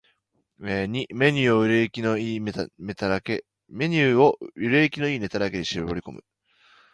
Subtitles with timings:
[0.59, 2.53] ⅱ メニューを売れ行きの良いネ
[2.95, 3.43] タだけに
[3.75, 3.87] 絞
[5.93, 6.23] り込む